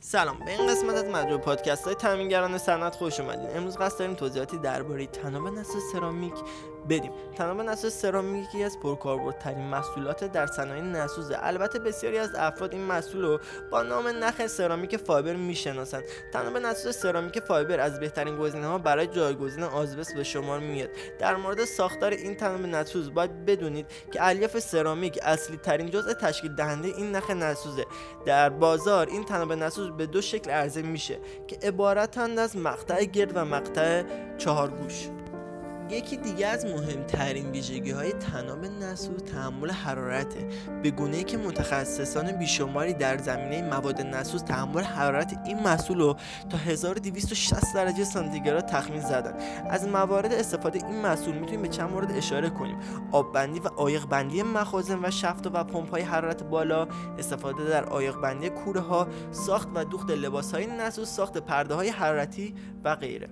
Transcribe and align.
سلام 0.00 0.38
به 0.38 0.50
این 0.50 0.66
قسمت 0.66 0.94
از 0.94 1.04
مجموع 1.04 1.38
پادکست 1.38 1.84
های 1.84 1.94
تامینگران 1.94 2.58
صنعت 2.58 2.94
خوش 2.94 3.20
اومدین. 3.20 3.56
امروز 3.56 3.76
قصد 3.76 3.98
داریم 3.98 4.14
توضیحاتی 4.14 4.58
درباره 4.58 5.06
تناب 5.06 5.48
نسل 5.48 5.78
سرامیک 5.92 6.34
بدیم. 6.88 7.12
تناب 7.36 7.60
نسوز 7.60 7.92
سرامیک 7.92 8.48
یکی 8.48 8.64
از 8.64 8.78
پرکاربردترین 8.80 9.64
محصولات 9.64 10.24
در 10.24 10.46
صنایع 10.46 10.82
نسوزه. 10.82 11.36
البته 11.40 11.78
بسیاری 11.78 12.18
از 12.18 12.34
افراد 12.34 12.72
این 12.72 12.82
محصول 12.82 13.22
رو 13.22 13.40
با 13.70 13.82
نام 13.82 14.08
نخ 14.08 14.46
سرامیک 14.46 14.96
فایبر 14.96 15.34
می‌شناسند. 15.34 16.02
تناب 16.32 16.56
نسوز 16.56 16.96
سرامیک 16.96 17.40
فایبر 17.40 17.80
از 17.80 18.00
بهترین 18.00 18.36
گزینه 18.36 18.66
ها 18.66 18.78
برای 18.78 19.06
جایگزین 19.06 19.64
آزبست 19.64 20.14
به 20.14 20.24
شمار 20.24 20.58
میاد 20.58 20.88
در 21.18 21.36
مورد 21.36 21.64
ساختار 21.64 22.10
این 22.10 22.34
تناب 22.34 22.60
نسوز 22.60 23.14
باید 23.14 23.44
بدونید 23.44 23.86
که 24.12 24.26
الیاف 24.26 24.58
سرامیک 24.58 25.18
اصلی 25.22 25.56
ترین 25.56 25.90
جزء 25.90 26.12
تشکیل 26.12 26.54
دهنده 26.54 26.88
این 26.88 27.16
نخ 27.16 27.30
نسوزه. 27.30 27.86
در 28.26 28.48
بازار 28.48 29.06
این 29.06 29.24
تناب 29.24 29.52
نسوز 29.52 29.87
به 29.90 30.06
دو 30.06 30.20
شکل 30.20 30.50
عرضه 30.50 30.82
میشه 30.82 31.18
که 31.46 31.58
عبارتند 31.62 32.38
از 32.38 32.56
مقطع 32.56 33.04
گرد 33.04 33.32
و 33.34 33.44
مقطع 33.44 34.02
چهارگوش. 34.38 35.08
یکی 35.90 36.16
دیگه 36.16 36.46
از 36.46 36.66
مهمترین 36.66 37.50
ویژگی 37.50 37.90
های 37.90 38.12
تناب 38.12 38.64
نسوز 38.64 39.22
تحمل 39.22 39.70
حرارته. 39.70 40.48
به 40.82 40.90
گونه 40.90 41.24
که 41.24 41.36
متخصصان 41.36 42.32
بیشماری 42.32 42.94
در 42.94 43.18
زمینه 43.18 43.62
مواد 43.62 44.00
نسوز 44.00 44.44
تحمل 44.44 44.82
حرارت 44.82 45.40
این 45.46 45.60
محصول 45.60 45.98
رو 45.98 46.16
تا 46.50 46.58
1260 46.58 47.74
درجه 47.74 48.04
سانتیگراد 48.04 48.66
تخمین 48.66 49.00
زدن. 49.00 49.34
از 49.70 49.88
موارد 49.88 50.32
استفاده 50.32 50.86
این 50.86 51.02
محصول 51.02 51.34
می‌تونیم 51.34 51.62
به 51.62 51.68
چند 51.68 51.90
مورد 51.90 52.12
اشاره 52.12 52.50
کنیم. 52.50 52.78
آب 53.12 53.32
بندی 53.32 53.60
و 53.60 53.68
آیق 53.68 54.06
بندی 54.06 54.42
مخازن 54.42 55.04
و 55.04 55.10
شفت 55.10 55.46
و 55.46 55.64
پمپ 55.64 55.90
های 55.90 56.02
حرارت 56.02 56.42
بالا 56.42 56.88
استفاده 57.18 57.64
در 57.64 57.84
آیق 57.84 58.16
بندی 58.16 58.50
کوره 58.50 58.80
ها 58.80 59.08
ساخت 59.30 59.68
و 59.74 59.84
دوخت 59.84 60.10
لباس 60.10 60.54
های 60.54 60.66
نسوز 60.66 61.08
ساخت 61.08 61.38
پرده 61.38 61.74
های 61.74 61.88
حرارتی 61.88 62.54
و 62.84 62.96
غیره. 62.96 63.28